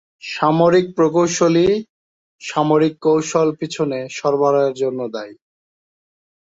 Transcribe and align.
সামরিক 0.31 0.85
প্রকৌশলী 0.95 1.67
সামরিক 2.41 2.93
কৌশল 3.01 3.47
পিছনে 3.59 3.99
সরবরাহের 4.17 4.75
জন্য 4.75 4.99
দায়ী। 5.13 5.33